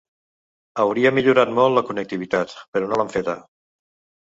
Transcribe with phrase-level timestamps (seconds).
[0.83, 3.39] Hauria millorat molt la connectivitat, però no l’han feta.